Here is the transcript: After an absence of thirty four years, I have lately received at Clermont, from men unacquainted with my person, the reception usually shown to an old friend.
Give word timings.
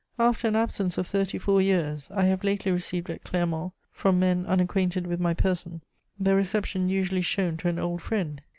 After 0.17 0.47
an 0.47 0.55
absence 0.55 0.97
of 0.97 1.05
thirty 1.05 1.37
four 1.37 1.61
years, 1.61 2.09
I 2.09 2.23
have 2.23 2.43
lately 2.43 2.71
received 2.71 3.07
at 3.11 3.23
Clermont, 3.23 3.73
from 3.91 4.19
men 4.19 4.47
unacquainted 4.47 5.05
with 5.05 5.19
my 5.19 5.35
person, 5.35 5.81
the 6.19 6.33
reception 6.33 6.89
usually 6.89 7.21
shown 7.21 7.55
to 7.57 7.67
an 7.67 7.77
old 7.77 8.01
friend. 8.01 8.41